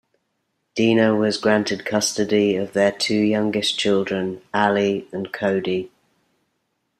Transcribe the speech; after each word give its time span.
Dina 0.73 1.15
was 1.15 1.37
granted 1.37 1.85
custody 1.85 2.55
of 2.55 2.73
their 2.73 2.91
two 2.91 3.19
youngest 3.21 3.77
children, 3.77 4.41
Ali 4.51 5.07
and 5.11 5.31
Cody. 5.31 5.91